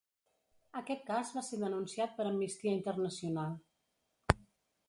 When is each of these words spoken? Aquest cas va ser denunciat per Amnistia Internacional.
Aquest 0.79 1.03
cas 1.09 1.33
va 1.35 1.43
ser 1.49 1.59
denunciat 1.65 2.17
per 2.21 2.27
Amnistia 2.31 2.75
Internacional. 2.79 4.43